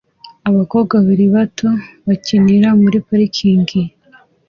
[0.49, 1.69] Abakobwa babiri bato
[2.07, 3.81] bakinira muri parikingi